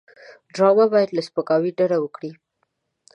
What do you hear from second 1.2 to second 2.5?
سپکاوي ډډه وکړي